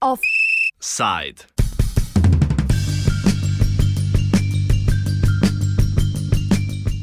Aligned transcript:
Offside. 0.00 1.44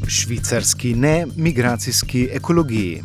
Švicarski 0.08 0.96
ne 0.96 1.26
migracijski 1.36 2.30
ekologiji. 2.32 3.04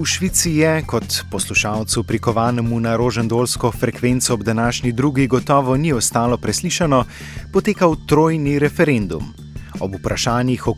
V 0.00 0.06
Švici 0.06 0.50
je, 0.50 0.82
kot 0.86 1.24
poslušalcu 1.30 2.02
prikovanemu 2.02 2.80
na 2.80 2.96
rožendolsko 2.96 3.72
frekvenco 3.72 4.34
ob 4.34 4.42
današnji 4.42 4.92
drugi, 4.92 5.26
gotovo 5.26 5.76
ni 5.76 5.92
ostalo 5.92 6.36
preslišano, 6.36 7.04
potekal 7.52 7.96
trojni 8.06 8.58
referendum. 8.58 9.34
Ob 9.80 9.94
vprašanjih 9.94 10.66
o 10.68 10.74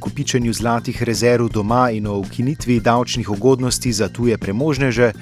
kopičenju 0.00 0.52
zlatih 0.52 1.02
rezerv 1.02 1.48
doma 1.48 1.90
in 1.90 2.06
o 2.06 2.18
ukinitvi 2.18 2.80
davčnih 2.80 3.30
ugodnosti 3.30 3.92
za 3.92 4.08
tuje 4.08 4.38
premožneže, 4.38 5.12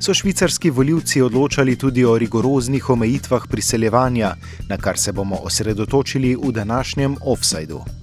so 0.00 0.14
švicarski 0.14 0.70
voljivci 0.70 1.22
odločali 1.22 1.76
tudi 1.76 2.04
o 2.04 2.18
rigoroznih 2.18 2.90
omejitvah 2.90 3.46
priseljevanja, 3.50 4.34
na 4.68 4.76
kar 4.76 4.98
se 4.98 5.12
bomo 5.12 5.36
osredotočili 5.36 6.36
v 6.36 6.52
današnjem 6.52 7.16
offsajdu. 7.20 7.99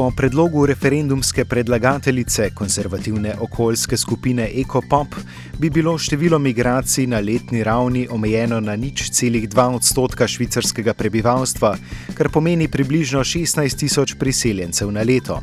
Po 0.00 0.10
predlogu 0.16 0.66
referendumske 0.66 1.44
predlagateljice 1.44 2.50
konzervativne 2.54 3.34
okoljske 3.40 3.96
skupine 3.96 4.46
EcoPop 4.60 5.14
bi 5.58 5.70
bilo 5.70 5.98
število 5.98 6.38
migracij 6.38 7.06
na 7.06 7.18
letni 7.20 7.64
ravni 7.64 8.06
omejeno 8.10 8.60
na 8.60 8.76
nič 8.76 9.10
celih 9.10 9.44
dva 9.48 9.68
odstotka 9.68 10.28
švicarskega 10.28 10.94
prebivalstva, 10.94 11.74
kar 12.14 12.32
pomeni 12.32 12.68
približno 12.68 13.20
16 13.20 13.76
tisoč 13.76 14.16
priseljencev 14.18 14.90
na 14.90 15.04
leto. 15.04 15.42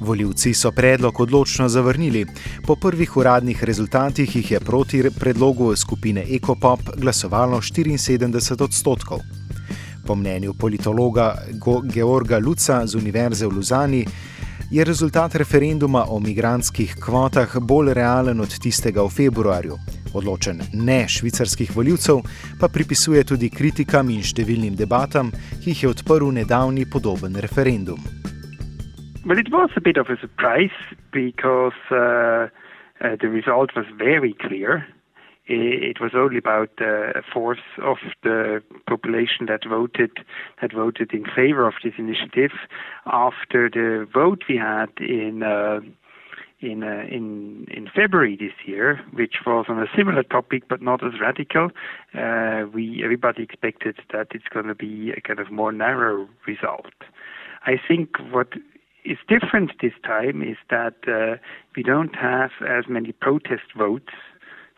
Voljivci 0.00 0.54
so 0.54 0.70
predlog 0.70 1.20
odločno 1.20 1.68
zavrnili, 1.68 2.26
po 2.66 2.76
prvih 2.76 3.16
uradnih 3.16 3.64
rezultatih 3.64 4.36
jih 4.36 4.50
je 4.50 4.60
proti 4.60 5.04
predlogu 5.18 5.76
skupine 5.76 6.26
EcoPop 6.30 6.80
glasovalo 6.96 7.58
74 7.58 8.62
odstotkov. 8.62 9.41
Po 10.12 10.16
mnenju 10.16 10.54
politologa 10.60 11.34
Georga 11.94 12.38
Luca 12.38 12.86
z 12.86 12.94
Univerze 12.94 13.46
v 13.46 13.52
Luzani 13.52 14.04
je 14.70 14.84
rezultat 14.84 15.34
referenduma 15.34 16.04
o 16.08 16.20
migranskih 16.20 16.94
kvotah 17.00 17.56
bolj 17.60 17.94
realen 17.94 18.40
od 18.40 18.52
tistega 18.60 19.00
v 19.02 19.08
februarju. 19.08 19.78
Odločen 20.14 20.60
ne 20.72 21.08
švicarskih 21.08 21.72
voljivcev 21.76 22.20
pa 22.60 22.68
pripisuje 22.68 23.24
tudi 23.24 23.48
kritikam 23.48 24.12
in 24.12 24.20
številnim 24.20 24.76
debatam, 24.76 25.32
ki 25.64 25.72
jih 25.72 25.82
je 25.82 25.92
odprl 25.94 26.28
nedavni 26.28 26.84
podoben 26.84 27.40
referendum. 27.40 28.04
Well, 29.24 29.40
it 29.40 29.48
was 29.48 29.70
a 29.76 29.80
bit 29.80 29.96
of 29.96 30.12
a 30.12 30.20
surprise 30.20 30.76
because 31.12 31.80
uh, 31.88 32.52
uh, 33.00 33.16
the 33.16 33.32
result 33.32 33.72
was 33.74 33.88
very 33.96 34.36
clear. 34.44 34.84
It 35.46 36.00
was 36.00 36.12
only 36.14 36.38
about 36.38 36.70
uh, 36.80 37.18
a 37.18 37.22
fourth 37.32 37.58
of 37.82 37.96
the 38.22 38.62
population 38.86 39.46
that 39.46 39.68
voted 39.68 40.12
that 40.60 40.72
voted 40.72 41.12
in 41.12 41.24
favor 41.24 41.66
of 41.66 41.74
this 41.82 41.94
initiative. 41.98 42.52
After 43.06 43.68
the 43.68 44.06
vote 44.12 44.44
we 44.48 44.56
had 44.56 44.90
in 44.98 45.42
uh, 45.42 45.80
in 46.60 46.84
uh, 46.84 47.04
in 47.10 47.66
in 47.70 47.88
February 47.94 48.36
this 48.36 48.54
year, 48.66 49.00
which 49.12 49.36
was 49.44 49.66
on 49.68 49.80
a 49.80 49.86
similar 49.96 50.22
topic 50.22 50.68
but 50.68 50.80
not 50.80 51.04
as 51.04 51.20
radical, 51.20 51.70
uh, 52.14 52.64
we 52.72 53.02
everybody 53.02 53.42
expected 53.42 53.96
that 54.12 54.28
it's 54.30 54.48
going 54.48 54.66
to 54.66 54.74
be 54.74 55.10
a 55.10 55.20
kind 55.20 55.40
of 55.40 55.50
more 55.50 55.72
narrow 55.72 56.28
result. 56.46 56.94
I 57.66 57.80
think 57.88 58.16
what 58.30 58.52
is 59.04 59.18
different 59.28 59.72
this 59.80 59.92
time 60.04 60.42
is 60.42 60.56
that 60.70 60.94
uh, 61.08 61.36
we 61.76 61.82
don't 61.82 62.14
have 62.14 62.50
as 62.66 62.84
many 62.88 63.10
protest 63.10 63.74
votes 63.76 64.12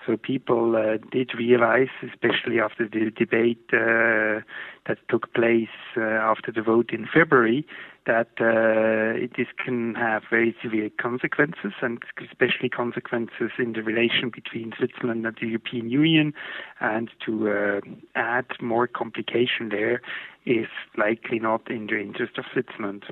so 0.07 0.17
people 0.17 0.77
uh, 0.77 0.99
did 1.11 1.31
realize, 1.37 1.89
especially 2.03 2.61
after 2.61 2.89
the 2.89 3.11
debate 3.11 3.65
uh, 3.73 4.41
that 4.87 4.99
took 5.09 5.33
place 5.35 5.69
uh, 5.97 6.01
after 6.03 6.53
the 6.53 6.63
vote 6.63 6.91
in 6.93 7.07
February, 7.13 7.67
that 8.07 8.29
uh, 8.39 9.27
this 9.37 9.47
can 9.65 9.95
have 9.95 10.23
very 10.29 10.55
severe 10.63 10.91
consequences, 11.01 11.73
and 11.81 12.03
especially 12.31 12.69
consequences 12.69 13.51
in 13.59 13.73
the 13.73 13.83
relation 13.83 14.31
between 14.31 14.73
Switzerland 14.77 15.25
and 15.27 15.37
the 15.41 15.47
European 15.47 15.89
Union. 15.89 16.35
And 16.81 17.11
to 17.25 17.51
uh, 17.51 17.81
add 18.15 18.47
more 18.61 18.87
complication 18.87 19.71
there 19.71 20.03
is 20.45 20.69
likely 20.99 21.39
not 21.39 21.71
in 21.71 21.87
the 21.87 21.99
interest 21.99 22.37
of 22.37 22.45
Switzerland. 22.53 23.05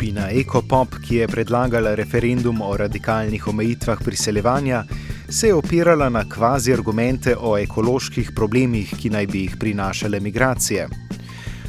Skupina 0.00 0.30
EcoPop, 0.32 0.94
ki 1.04 1.16
je 1.16 1.26
predlagala 1.28 1.90
referendum 1.94 2.62
o 2.64 2.70
radikalnih 2.76 3.48
omejitvah 3.48 3.98
priseljevanja, 4.04 4.84
se 5.28 5.46
je 5.46 5.54
opirala 5.54 6.08
na 6.08 6.22
kvazi 6.28 6.72
argumente 6.72 7.34
o 7.36 7.58
ekoloških 7.58 8.30
problemih, 8.32 8.94
ki 8.96 9.10
naj 9.10 9.26
bi 9.26 9.42
jih 9.44 9.58
prinašale 9.60 10.20
migracije. 10.20 10.88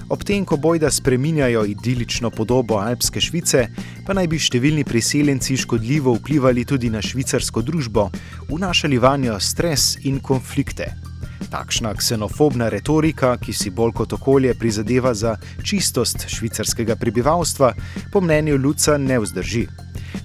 Ob 0.10 0.24
tem, 0.24 0.46
ko 0.46 0.56
bojda 0.56 0.92
spreminjajo 0.92 1.66
idilično 1.76 2.32
podobo 2.32 2.80
Alpske 2.80 3.20
Švice, 3.20 3.68
pa 4.08 4.16
naj 4.16 4.32
bi 4.32 4.40
številni 4.40 4.88
priseljenci 4.88 5.60
škodljivo 5.68 6.16
vplivali 6.22 6.64
tudi 6.64 6.90
na 6.90 7.04
švicarsko 7.04 7.68
družbo, 7.68 8.08
vnašali 8.48 8.98
vanjo 8.98 9.40
stres 9.44 9.98
in 10.08 10.24
konflikte. 10.24 11.11
Takšna 11.50 11.94
ksenofobna 11.94 12.70
retorika, 12.70 13.38
ki 13.38 13.54
si 13.54 13.70
bolj 13.70 13.92
kot 13.92 14.14
okolje 14.14 14.54
prizadeva 14.54 15.14
za 15.14 15.38
čistost 15.64 16.28
švicarskega 16.28 16.96
prebivalstva, 16.96 17.74
po 18.12 18.22
mnenju 18.22 18.58
Luca 18.58 18.98
ne 18.98 19.20
vzdrži. 19.20 19.68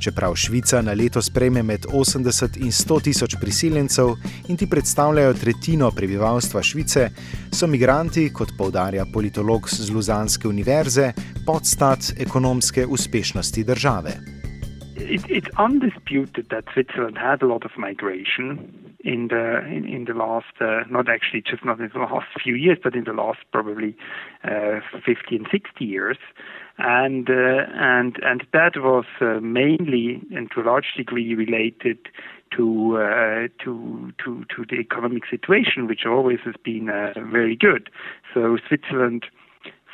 Čeprav 0.01 0.35
Švica 0.35 0.83
na 0.83 0.93
leto 0.93 1.23
sprejme 1.23 1.63
med 1.63 1.87
80 1.87 2.57
in 2.57 2.73
100 2.73 3.03
tisoč 3.03 3.37
priseljencev 3.41 4.15
in 4.49 4.57
ti 4.57 4.67
predstavljajo 4.67 5.35
tretjino 5.35 5.91
prebivalstva 5.91 6.63
Švice, 6.63 7.11
so 7.53 7.67
migranti, 7.67 8.31
kot 8.33 8.53
povdarja 8.59 9.07
politolog 9.13 9.71
z 9.71 9.91
Luzanske 9.91 10.49
univerze, 10.49 11.13
podstat 11.47 12.13
ekonomske 12.19 12.87
uspešnosti 12.87 13.65
države. 13.65 14.36
It, 14.97 15.25
it's 15.29 15.49
undisputed 15.57 16.49
that 16.51 16.65
Switzerland 16.73 17.19
had 17.19 17.43
a 17.43 17.47
lot 17.47 17.65
of 17.65 17.73
migration. 17.77 18.87
in 19.07 19.29
the 19.29 19.65
in, 19.67 19.85
in 19.87 20.05
the 20.05 20.15
last 20.15 20.55
uh, 20.61 20.83
not 20.91 21.09
actually 21.09 21.41
just 21.41 21.65
not 21.65 21.79
in 21.79 21.91
the 21.93 21.99
last 22.01 22.27
few 22.43 22.55
years 22.55 22.77
but 22.83 22.95
in 22.95 23.05
the 23.05 23.13
last 23.13 23.39
probably 23.53 23.97
uh, 24.43 24.81
50 24.93 25.37
and 25.37 25.47
60 25.51 25.85
years 25.85 26.19
and 26.79 27.31
uh, 27.31 27.67
and 27.75 28.19
and 28.23 28.45
that 28.53 28.73
was 28.77 29.05
uh, 29.21 29.39
mainly 29.41 30.21
and 30.35 30.51
to 30.51 30.61
a 30.61 30.65
large 30.65 30.93
degree 30.97 31.35
related 31.35 31.99
to 32.57 32.97
uh, 32.97 33.47
to 33.63 34.13
to 34.23 34.45
to 34.55 34.65
the 34.69 34.77
economic 34.81 35.23
situation 35.31 35.87
which 35.87 36.05
always 36.05 36.41
has 36.45 36.57
been 36.65 36.89
uh, 36.91 37.13
very 37.31 37.55
good 37.55 37.89
so 38.35 38.59
Switzerland 38.67 39.27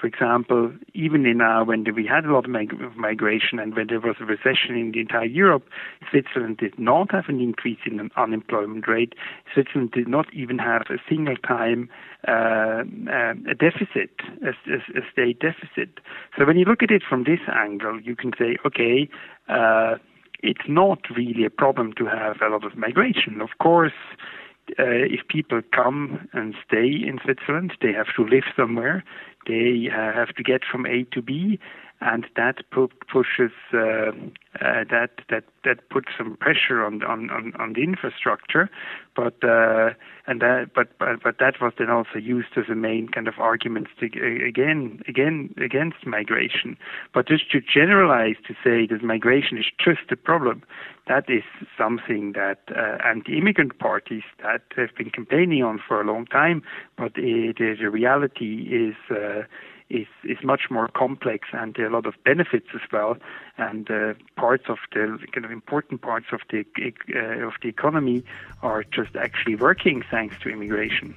for 0.02 0.08
example, 0.08 0.72
even 0.94 1.26
in 1.26 1.40
uh, 1.40 1.62
when 1.64 1.84
we 1.94 2.04
had 2.04 2.24
a 2.24 2.32
lot 2.32 2.44
of 2.44 2.50
mig- 2.50 2.74
migration 2.96 3.60
and 3.60 3.76
when 3.76 3.86
there 3.86 4.00
was 4.00 4.16
a 4.20 4.24
recession 4.24 4.74
in 4.74 4.90
the 4.90 4.98
entire 4.98 5.26
Europe, 5.26 5.68
Switzerland 6.10 6.56
did 6.56 6.76
not 6.76 7.12
have 7.12 7.26
an 7.28 7.40
increase 7.40 7.78
in 7.86 8.10
unemployment 8.16 8.88
rate. 8.88 9.12
Switzerland 9.54 9.92
did 9.92 10.08
not 10.08 10.26
even 10.34 10.58
have 10.58 10.82
a 10.90 10.98
single 11.08 11.36
time 11.36 11.88
uh, 12.26 12.82
uh, 13.08 13.34
a 13.48 13.54
deficit, 13.54 14.10
a, 14.42 14.48
a, 14.48 14.98
a, 14.98 15.02
state 15.12 15.38
deficit. 15.38 16.00
So 16.36 16.46
when 16.46 16.58
you 16.58 16.64
look 16.64 16.82
at 16.82 16.90
it 16.90 17.02
from 17.08 17.22
this 17.22 17.40
angle, 17.54 18.00
you 18.00 18.16
can 18.16 18.32
say, 18.36 18.56
okay. 18.66 19.08
Uh, 19.48 19.98
it's 20.44 20.66
not 20.66 20.98
really 21.16 21.44
a 21.44 21.50
problem 21.50 21.92
to 21.92 22.04
have 22.04 22.38
a 22.42 22.48
lot 22.48 22.64
of 22.64 22.76
migration. 22.76 23.40
Of 23.40 23.50
course, 23.60 23.92
uh, 24.78 25.04
if 25.16 25.26
people 25.28 25.60
come 25.72 26.28
and 26.32 26.54
stay 26.66 26.86
in 26.86 27.18
Switzerland, 27.22 27.72
they 27.80 27.92
have 27.92 28.06
to 28.16 28.24
live 28.24 28.44
somewhere. 28.56 29.04
They 29.46 29.88
uh, 29.90 30.12
have 30.12 30.34
to 30.36 30.42
get 30.42 30.62
from 30.70 30.86
A 30.86 31.04
to 31.12 31.20
B, 31.20 31.58
and 32.04 32.26
that 32.36 32.56
pushes 32.70 33.52
uh, 33.72 34.10
uh, 34.60 34.84
that 34.90 35.10
that 35.30 35.44
that 35.64 35.88
puts 35.88 36.08
some 36.18 36.36
pressure 36.36 36.84
on 36.84 37.02
on 37.04 37.30
on, 37.30 37.52
on 37.58 37.72
the 37.74 37.82
infrastructure, 37.82 38.68
but 39.14 39.34
uh, 39.44 39.90
and 40.26 40.40
that 40.40 40.70
but, 40.74 40.88
but 40.98 41.22
but 41.22 41.38
that 41.38 41.54
was 41.60 41.72
then 41.78 41.90
also 41.90 42.18
used 42.18 42.48
as 42.56 42.64
a 42.70 42.74
main 42.74 43.08
kind 43.08 43.28
of 43.28 43.34
argument 43.38 43.86
to 44.00 44.06
again 44.46 45.00
again 45.08 45.54
against 45.62 46.04
migration. 46.04 46.76
But 47.14 47.28
just 47.28 47.50
to 47.52 47.60
generalize 47.60 48.36
to 48.48 48.54
say 48.64 48.86
that 48.86 49.02
migration 49.02 49.56
is 49.58 49.66
just 49.82 50.10
a 50.10 50.16
problem, 50.16 50.62
that 51.06 51.24
is 51.28 51.44
something 51.78 52.32
that 52.32 52.60
uh, 52.76 52.98
anti-immigrant 53.06 53.78
parties 53.78 54.24
that 54.42 54.62
have 54.76 54.94
been 54.96 55.10
campaigning 55.10 55.62
on 55.62 55.80
for 55.86 56.00
a 56.00 56.04
long 56.04 56.26
time, 56.26 56.62
but 56.96 57.12
it, 57.16 57.58
the 57.58 57.90
reality 57.90 58.68
is. 58.70 58.96
Is 60.00 60.08
is 60.24 60.40
much 60.42 60.64
more 60.70 60.88
complex 61.02 61.40
and 61.52 61.74
there 61.74 61.84
are 61.86 61.92
a 61.92 61.96
lot 61.98 62.06
of 62.06 62.14
benefits 62.24 62.70
as 62.78 62.84
well 62.94 63.12
and 63.58 63.84
uh, 63.90 64.14
parts 64.36 64.66
of 64.74 64.78
the 64.94 65.04
kind 65.34 65.44
of 65.44 65.52
important 65.60 66.00
parts 66.00 66.28
of 66.32 66.40
the 66.50 66.60
uh, 66.64 67.48
of 67.48 67.54
the 67.62 67.68
economy 67.68 68.18
are 68.62 68.82
just 68.98 69.12
actually 69.26 69.56
working 69.56 69.98
thanks 70.10 70.34
to 70.42 70.48
immigration. 70.48 71.08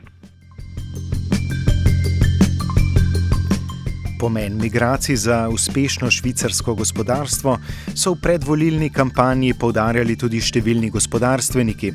Pomen 4.19 4.57
migracij 4.61 5.15
za 5.15 5.49
uspešno 5.49 6.11
švicarsko 6.11 6.75
gospodarstvo 6.75 7.57
so 7.95 8.13
v 8.13 8.21
predvolilni 8.21 8.89
kampanji 8.89 9.53
povdarjali 9.59 10.15
tudi 10.15 10.41
številni 10.41 10.89
gospodarstveniki. 10.89 11.91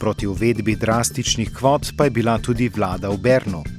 Proti 0.00 0.26
uvedbi 0.26 0.76
drastičnih 0.80 1.50
kvot 1.54 1.94
pa 1.98 2.08
je 2.08 2.10
bila 2.10 2.38
tudi 2.38 2.68
vlada 2.68 3.10
v 3.10 3.18
Bernu. 3.18 3.73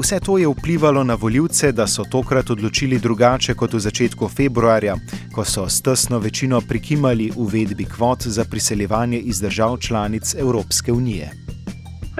Vse 0.00 0.20
to 0.26 0.38
je 0.38 0.48
vplivalo 0.48 1.04
na 1.04 1.14
voljivce, 1.14 1.72
da 1.72 1.86
so 1.86 2.02
tokrat 2.12 2.50
odločili 2.50 2.98
drugače 2.98 3.52
kot 3.54 3.74
v 3.76 3.80
začetku 3.86 4.28
februarja, 4.28 4.94
ko 5.34 5.44
so 5.44 5.66
s 5.68 5.82
tesno 5.84 6.18
večino 6.18 6.60
prikimali 6.68 7.26
uvedbi 7.36 7.84
kvot 7.94 8.20
za 8.36 8.44
priseljevanje 8.50 9.18
iz 9.18 9.40
držav 9.40 9.76
članic 9.86 10.34
Evropske 10.44 10.92
unije. 10.92 11.26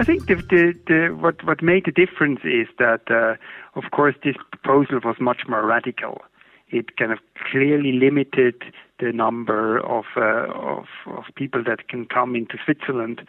I 0.01 0.05
think 0.05 0.21
the, 0.31 0.37
the, 0.53 0.65
the, 0.91 1.01
what, 1.25 1.37
what 1.49 1.61
made 1.63 1.83
the 1.89 1.97
difference 2.03 2.41
is 2.61 2.69
that, 2.83 3.05
uh, 3.11 3.37
of 3.81 3.85
course, 3.97 4.15
this 4.27 4.39
proposal 4.53 4.99
was 5.09 5.17
much 5.31 5.43
more 5.49 5.65
radical. 5.75 6.15
It 6.79 6.87
kind 6.99 7.13
of 7.17 7.21
clearly 7.51 7.93
limited 8.07 8.57
the 9.03 9.13
number 9.13 9.79
of, 9.81 10.05
uh, 10.17 10.47
of, 10.55 10.85
of 11.07 11.25
people 11.35 11.63
that 11.67 11.89
can 11.89 12.07
come 12.07 12.37
into 12.37 12.57
Switzerland 12.65 13.23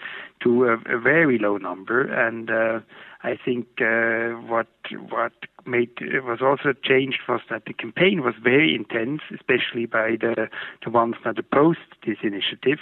to 0.44 0.66
a, 0.66 0.74
a 0.96 1.00
very 1.00 1.40
low 1.40 1.58
number. 1.58 2.02
And 2.04 2.52
uh, 2.52 2.80
I 3.24 3.38
think 3.44 3.66
uh, 3.82 4.40
what 4.48 4.68
what 5.10 5.32
made 5.66 5.92
was 6.26 6.40
also 6.42 6.74
changed 6.84 7.22
was 7.28 7.40
that 7.50 7.64
the 7.66 7.74
campaign 7.74 8.22
was 8.22 8.36
very 8.44 8.76
intense, 8.76 9.22
especially 9.34 9.86
by 9.86 10.18
the 10.20 10.50
the 10.84 10.92
ones 10.92 11.16
that 11.26 11.40
opposed 11.40 11.80
this 12.06 12.18
initiative. 12.22 12.80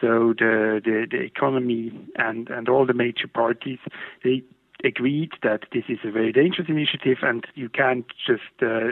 So 0.00 0.34
the 0.38 0.80
the, 0.84 1.06
the 1.10 1.22
economy 1.22 1.90
and 2.16 2.48
and 2.50 2.68
all 2.68 2.86
the 2.86 2.94
major 2.94 3.26
parties 3.26 3.78
they 4.22 4.44
agreed 4.84 5.32
that 5.42 5.64
this 5.72 5.84
is 5.88 5.98
a 6.04 6.10
very 6.10 6.32
dangerous 6.32 6.68
initiative 6.68 7.18
and 7.22 7.46
you 7.54 7.68
can't 7.68 8.06
just 8.26 8.42
uh, 8.62 8.88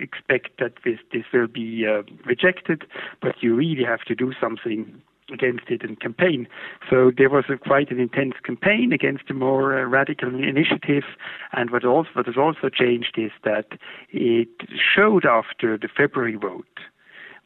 expect 0.00 0.58
that 0.58 0.74
this 0.84 0.98
this 1.12 1.24
will 1.32 1.46
be 1.46 1.86
uh, 1.86 2.02
rejected, 2.24 2.84
but 3.22 3.34
you 3.40 3.54
really 3.54 3.84
have 3.84 4.02
to 4.02 4.14
do 4.14 4.32
something 4.40 5.00
against 5.32 5.64
it 5.68 5.82
and 5.82 5.98
campaign. 5.98 6.46
So 6.88 7.10
there 7.16 7.30
was 7.30 7.44
a, 7.48 7.56
quite 7.56 7.90
an 7.90 7.98
intense 7.98 8.34
campaign 8.44 8.92
against 8.92 9.26
the 9.26 9.34
more 9.34 9.76
uh, 9.76 9.84
radical 9.84 10.28
initiative. 10.28 11.04
And 11.52 11.70
what 11.70 11.84
also 11.84 12.10
what 12.12 12.26
has 12.26 12.36
also 12.36 12.68
changed 12.68 13.14
is 13.16 13.32
that 13.44 13.66
it 14.10 14.48
showed 14.94 15.24
after 15.24 15.76
the 15.78 15.88
February 15.88 16.36
vote 16.36 16.64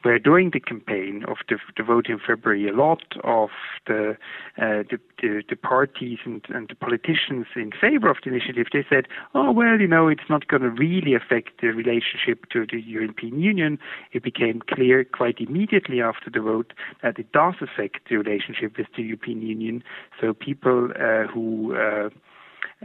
where 0.03 0.19
during 0.19 0.49
the 0.51 0.59
campaign 0.59 1.10
of 1.31 1.37
the, 1.49 1.57
the 1.77 1.83
vote 1.83 2.07
in 2.07 2.19
February, 2.19 2.67
a 2.67 2.73
lot 2.73 3.03
of 3.23 3.49
the, 3.87 4.11
uh, 4.57 4.83
the, 4.89 4.99
the, 5.21 5.43
the, 5.49 5.55
parties 5.55 6.19
and, 6.25 6.45
and 6.49 6.67
the 6.69 6.75
politicians 6.75 7.47
in 7.55 7.71
favor 7.71 8.09
of 8.09 8.17
the 8.23 8.29
initiative, 8.29 8.67
they 8.71 8.85
said, 8.89 9.07
oh, 9.33 9.51
well, 9.51 9.79
you 9.79 9.87
know, 9.87 10.07
it's 10.07 10.29
not 10.29 10.47
going 10.47 10.61
to 10.61 10.69
really 10.69 11.15
affect 11.15 11.61
the 11.61 11.67
relationship 11.69 12.49
to 12.51 12.65
the 12.71 12.79
European 12.81 13.39
Union. 13.39 13.79
It 14.11 14.23
became 14.23 14.61
clear 14.69 15.03
quite 15.03 15.39
immediately 15.39 16.01
after 16.01 16.29
the 16.29 16.41
vote 16.41 16.73
that 17.01 17.17
it 17.17 17.31
does 17.31 17.55
affect 17.61 18.09
the 18.09 18.17
relationship 18.17 18.77
with 18.77 18.87
the 18.95 19.03
European 19.03 19.41
Union. 19.41 19.83
So 20.19 20.33
people 20.33 20.89
uh, 20.99 21.27
who 21.27 21.75
uh, 21.75 22.09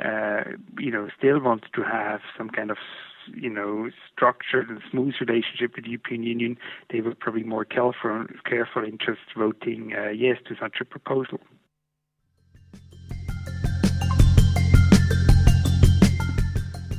uh, 0.02 0.44
you 0.78 0.90
know, 0.90 1.08
still 1.16 1.40
want 1.40 1.64
to 1.74 1.82
have 1.82 2.20
some 2.36 2.50
kind 2.50 2.70
of 2.70 2.76
you 3.34 3.50
know, 3.50 3.90
structured 4.12 4.68
and 4.68 4.80
smooth 4.90 5.14
relationship 5.20 5.76
with 5.76 5.84
the 5.84 5.90
European 5.90 6.22
Union, 6.22 6.58
they 6.90 7.00
were 7.00 7.14
probably 7.14 7.42
more 7.42 7.64
careful, 7.64 8.26
careful 8.44 8.84
in 8.84 8.98
just 8.98 9.20
voting 9.36 9.92
uh, 9.96 10.08
yes 10.10 10.38
to 10.48 10.54
such 10.60 10.76
a 10.80 10.84
proposal. 10.84 11.40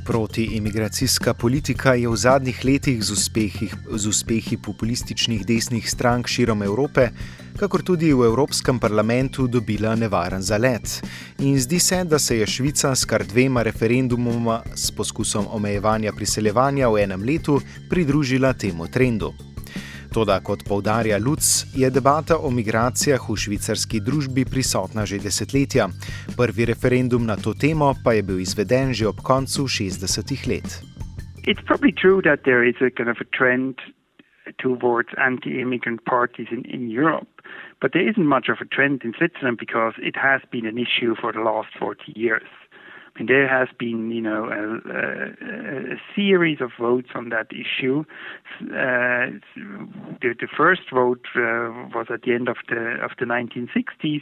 Protiimigracijska 0.07 1.33
politika 1.33 1.93
je 1.93 2.07
v 2.07 2.15
zadnjih 2.15 2.65
letih 2.65 3.03
z 3.03 3.11
uspehi, 3.11 3.67
z 3.91 4.07
uspehi 4.07 4.57
populističnih 4.57 5.43
desnih 5.45 5.89
strank 5.89 6.27
širom 6.27 6.63
Evrope, 6.63 7.09
kakor 7.59 7.83
tudi 7.83 8.13
v 8.13 8.23
Evropskem 8.25 8.79
parlamentu, 8.79 9.47
dobila 9.47 9.95
nevaren 9.95 10.41
zalet. 10.41 11.03
In 11.39 11.59
zdi 11.59 11.79
se, 11.79 12.03
da 12.03 12.19
se 12.19 12.37
je 12.37 12.47
Švica 12.47 12.95
s 12.95 13.05
kar 13.05 13.25
dvema 13.27 13.63
referendumoma 13.67 14.61
s 14.75 14.91
poskusom 14.91 15.51
omejevanja 15.51 16.15
priseljevanja 16.15 16.87
v 16.89 17.03
enem 17.03 17.23
letu 17.27 17.59
pridružila 17.89 18.53
temu 18.53 18.87
trendu. 18.87 19.33
Toda, 20.17 20.39
kot 20.41 20.63
povdarja 20.65 21.17
Luc, 21.21 21.45
je 21.77 21.85
debata 21.93 22.39
o 22.41 22.49
migracijah 22.49 23.21
v 23.21 23.35
švicarski 23.37 23.99
družbi 24.01 24.49
prisotna 24.49 25.05
že 25.05 25.21
desetletja. 25.21 25.85
Prvi 26.33 26.65
referendum 26.65 27.21
na 27.21 27.37
to 27.37 27.53
temo 27.53 27.93
pa 28.01 28.17
je 28.17 28.25
bil 28.25 28.41
izveden 28.41 28.97
že 28.97 29.05
ob 29.05 29.21
koncu 29.21 29.69
60-ih 29.69 30.41
let. 30.49 30.81
It's 31.45 31.61
probably 31.61 31.93
true 31.93 32.25
that 32.25 32.49
there 32.49 32.65
is 32.65 32.81
a 32.81 32.89
kind 32.89 33.13
of 33.13 33.21
a 33.21 33.29
trend 33.29 33.77
towards 34.57 35.13
anti-immigrant 35.21 36.01
parties 36.09 36.49
in, 36.49 36.65
in 36.65 36.89
Europe, 36.89 37.29
but 37.77 37.93
there 37.93 38.01
isn't 38.09 38.25
much 38.25 38.49
of 38.49 38.57
a 38.57 38.65
trend 38.65 39.05
in 39.05 39.13
Switzerland 39.13 39.61
because 39.61 39.93
it 40.01 40.17
has 40.17 40.41
been 40.49 40.65
an 40.65 40.81
issue 40.81 41.13
for 41.13 41.29
the 41.29 41.45
last 41.45 41.69
40 41.77 42.17
years. 42.17 42.49
And 43.17 43.27
there 43.27 43.47
has 43.47 43.67
been, 43.77 44.11
you 44.11 44.21
know, 44.21 44.45
a, 44.45 44.89
a, 44.89 45.93
a 45.93 46.01
series 46.15 46.59
of 46.61 46.71
votes 46.79 47.09
on 47.15 47.29
that 47.29 47.47
issue. 47.51 48.03
Uh, 48.61 49.37
the, 50.21 50.33
the, 50.39 50.47
first 50.55 50.81
vote 50.93 51.25
uh, 51.35 51.69
was 51.93 52.07
at 52.11 52.23
the 52.23 52.33
end 52.33 52.47
of 52.47 52.57
the 52.69 52.97
of 53.03 53.11
the 53.19 53.25
1960s, 53.25 54.21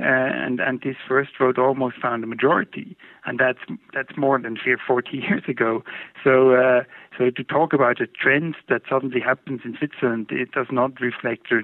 uh, 0.00 0.02
and 0.02 0.60
and 0.60 0.80
this 0.80 0.96
first 1.06 1.30
vote 1.38 1.58
almost 1.58 1.96
found 2.00 2.24
a 2.24 2.26
majority, 2.26 2.96
and 3.24 3.38
that's 3.38 3.58
that's 3.92 4.16
more 4.16 4.38
than 4.40 4.56
40 4.86 5.16
years 5.16 5.42
ago. 5.48 5.82
So 6.24 6.54
uh, 6.54 6.82
so 7.16 7.30
to 7.30 7.44
talk 7.44 7.72
about 7.72 8.00
a 8.00 8.06
trend 8.06 8.56
that 8.68 8.82
suddenly 8.88 9.20
happens 9.20 9.60
in 9.64 9.76
Switzerland, 9.76 10.28
it 10.30 10.52
does 10.52 10.66
not 10.70 11.00
reflect 11.00 11.48
the, 11.50 11.62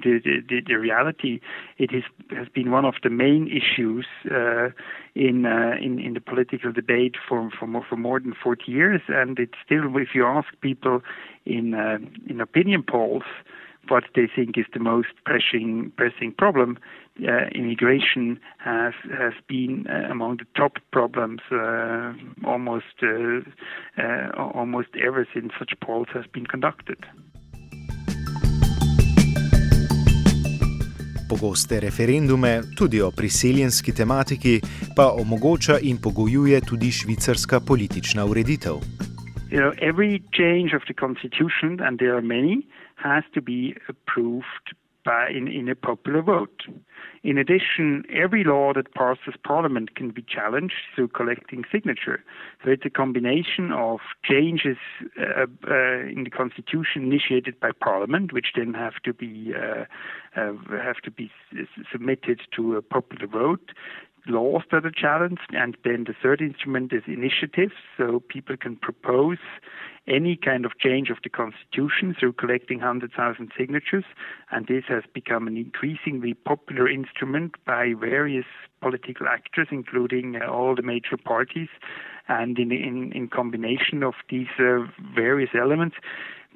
the, 0.48 0.60
the 0.66 0.74
reality. 0.74 1.40
It 1.78 1.92
is, 1.92 2.04
has 2.30 2.48
been 2.48 2.70
one 2.70 2.84
of 2.84 2.94
the 3.02 3.10
main 3.10 3.48
issues 3.48 4.06
uh, 4.30 4.70
in, 5.14 5.44
uh, 5.44 5.76
in, 5.80 5.98
in 5.98 6.14
the 6.14 6.20
political 6.20 6.72
debate 6.72 7.16
for 7.28 7.50
for 7.58 7.66
more, 7.66 7.84
for 7.88 7.96
more 7.96 8.20
than 8.20 8.34
40 8.42 8.70
years, 8.70 9.02
and 9.08 9.38
it's 9.38 9.58
still, 9.64 9.84
if 9.96 10.08
you 10.14 10.24
ask 10.24 10.48
people 10.60 11.02
in 11.44 11.74
uh, 11.74 11.98
in 12.28 12.40
opinion 12.40 12.82
polls 12.82 13.24
what 13.88 14.04
they 14.14 14.28
think 14.34 14.56
is 14.56 14.66
the 14.72 14.80
most 14.80 15.12
pressing 15.24 15.92
pressing 15.96 16.32
problem, 16.32 16.78
uh, 17.20 17.46
immigration 17.54 18.38
has 18.58 18.94
has 19.10 19.34
been 19.48 19.86
uh, 19.88 20.10
among 20.10 20.38
the 20.38 20.46
top 20.54 20.78
problems 20.90 21.40
uh, 21.50 22.12
almost 22.44 22.96
uh, 23.02 23.40
uh, 23.98 24.52
almost 24.54 24.88
ever 24.96 25.26
since 25.34 25.52
such 25.58 25.72
polls 25.80 26.08
has 26.14 26.26
been 26.32 26.46
conducted. 26.46 26.98
Pogoste 31.28 31.80
referendume, 31.80 32.60
tudi 32.76 33.00
o 33.00 33.10
priseljenski 33.10 33.92
tematiki, 33.92 34.60
pa 34.96 35.06
omogoča 35.16 35.78
in 35.80 35.96
pogojuje 35.96 36.60
tudi 36.60 36.90
švicarska 36.92 37.60
politična 37.60 38.24
ureditev. 38.24 39.11
You 39.52 39.60
know, 39.60 39.74
every 39.82 40.22
change 40.32 40.72
of 40.72 40.80
the 40.88 40.94
constitution, 40.94 41.78
and 41.78 41.98
there 41.98 42.16
are 42.16 42.22
many, 42.22 42.66
has 42.96 43.22
to 43.34 43.42
be 43.42 43.76
approved 43.86 44.74
by 45.04 45.28
in, 45.28 45.46
in 45.46 45.68
a 45.68 45.74
popular 45.74 46.22
vote. 46.22 46.62
In 47.22 47.36
addition, 47.36 48.04
every 48.10 48.44
law 48.44 48.72
that 48.72 48.94
passes 48.94 49.34
Parliament 49.44 49.94
can 49.94 50.08
be 50.08 50.22
challenged 50.22 50.76
through 50.94 51.08
collecting 51.08 51.64
signature. 51.70 52.24
So 52.64 52.70
it's 52.70 52.86
a 52.86 52.90
combination 52.90 53.72
of 53.72 54.00
changes 54.24 54.78
uh, 55.20 55.44
uh, 55.70 55.98
in 56.06 56.24
the 56.24 56.30
Constitution 56.30 57.02
initiated 57.02 57.60
by 57.60 57.72
Parliament, 57.78 58.32
which 58.32 58.52
then 58.56 58.72
have 58.72 59.02
to 59.04 59.12
be 59.12 59.52
uh, 59.54 59.84
have 60.34 61.02
to 61.04 61.10
be 61.10 61.30
submitted 61.92 62.40
to 62.56 62.76
a 62.76 62.80
popular 62.80 63.26
vote 63.26 63.72
laws 64.26 64.62
that 64.70 64.86
are 64.86 64.92
challenged, 64.92 65.50
and 65.50 65.76
then 65.84 66.04
the 66.06 66.14
third 66.20 66.40
instrument 66.40 66.92
is 66.92 67.02
initiatives. 67.06 67.74
So 67.96 68.22
people 68.28 68.56
can 68.56 68.76
propose 68.76 69.38
any 70.06 70.36
kind 70.36 70.64
of 70.64 70.72
change 70.78 71.10
of 71.10 71.18
the 71.22 71.30
constitution 71.30 72.14
through 72.18 72.32
collecting 72.32 72.78
100,000 72.78 73.52
signatures, 73.56 74.04
and 74.50 74.66
this 74.66 74.84
has 74.88 75.04
become 75.14 75.46
an 75.46 75.56
increasingly 75.56 76.34
popular 76.34 76.88
instrument 76.88 77.54
by 77.64 77.92
various 77.98 78.46
political 78.80 79.28
actors, 79.28 79.68
including 79.70 80.36
uh, 80.36 80.50
all 80.50 80.74
the 80.74 80.82
major 80.82 81.16
parties. 81.16 81.68
And 82.28 82.58
in, 82.58 82.70
in, 82.72 83.12
in 83.12 83.28
combination 83.28 84.02
of 84.02 84.14
these 84.30 84.48
uh, 84.58 84.86
various 85.14 85.50
elements, 85.54 85.96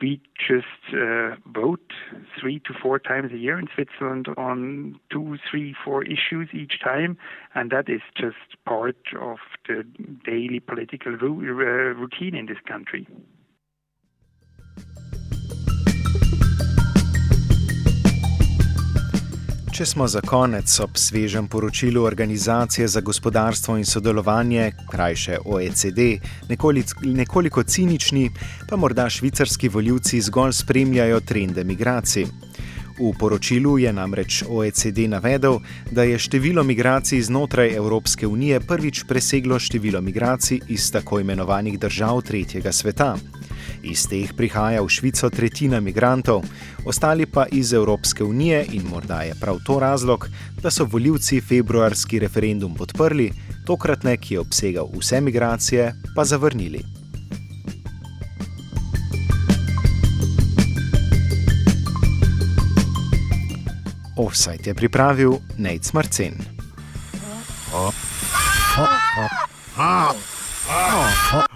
we 0.01 0.21
just 0.37 0.95
uh, 0.95 1.37
vote 1.47 1.93
three 2.41 2.61
to 2.61 2.75
four 2.81 2.99
times 2.99 3.33
a 3.33 3.37
year 3.37 3.59
in 3.59 3.67
Switzerland 3.75 4.27
on 4.37 5.01
two, 5.11 5.39
three, 5.51 5.75
four 5.85 6.05
issues 6.05 6.49
each 6.53 6.81
time, 6.83 7.17
and 7.55 7.71
that 7.71 7.89
is 7.89 8.03
just 8.17 8.63
part 8.65 8.97
of 9.21 9.39
the 9.67 9.85
daily 10.25 10.61
political 10.61 11.15
uh, 11.15 11.27
routine 11.27 12.35
in 12.35 12.47
this 12.47 12.59
country. 12.67 13.07
Če 19.77 19.85
smo 19.85 20.07
za 20.09 20.23
konec 20.25 20.73
ob 20.81 20.95
svežem 20.97 21.49
poročilu 21.53 22.05
Organizacije 22.09 22.87
za 22.89 23.01
gospodarstvo 23.05 23.75
in 23.77 23.85
sodelovanje, 23.85 24.71
krajše 24.91 25.37
OECD, 25.45 25.99
nekoliko, 26.49 27.05
nekoliko 27.05 27.63
cinični, 27.63 28.31
pa 28.69 28.77
morda 28.77 29.11
švicarski 29.11 29.69
voljivci 29.69 30.21
zgolj 30.21 30.53
spremljajo 30.53 31.21
trende 31.21 31.65
migracij. 31.65 32.25
V 32.97 33.13
poročilu 33.19 33.77
je 33.79 33.93
namreč 33.93 34.43
OECD 34.49 35.05
navedel, 35.13 35.59
da 35.91 36.09
je 36.09 36.19
število 36.19 36.65
migracij 36.65 37.21
znotraj 37.21 37.77
Evropske 37.77 38.27
unije 38.27 38.61
prvič 38.61 39.05
preseglo 39.09 39.59
število 39.59 40.01
migracij 40.01 40.61
iz 40.69 40.89
tako 40.93 41.21
imenovanih 41.21 41.79
držav 41.79 42.23
tretjega 42.23 42.73
sveta. 42.73 43.17
Iz 43.87 44.03
teh 44.11 44.33
prihaja 44.35 44.83
v 44.83 44.91
Švico 44.91 45.31
tretjina 45.31 45.79
migrantov, 45.79 46.43
ostali 46.83 47.27
pa 47.27 47.47
iz 47.47 47.71
Evropske 47.73 48.25
unije 48.25 48.65
in 48.75 48.83
morda 48.91 49.23
je 49.23 49.35
prav 49.41 49.61
to 49.67 49.79
razlog, 49.79 50.29
da 50.63 50.71
so 50.71 50.85
voljivci 50.85 51.41
februarski 51.41 52.19
referendum 52.19 52.75
podprli, 52.75 53.31
tokratne, 53.67 54.17
ki 54.17 54.35
je 54.35 54.41
obsegal 54.41 54.91
vse 54.99 55.21
migracije, 55.21 55.93
pa 56.17 56.25
zavrnili. 56.25 56.83
Offside 64.17 64.71
je 64.71 64.75
pripravil 64.75 65.39
Nate 65.57 65.91
Marcin. 65.93 66.35
Oh. 67.75 67.95
Oh. 68.79 68.89
Oh. 69.19 69.31
Oh. 69.79 70.17
Oh. 70.71 71.35
Oh. 71.35 71.56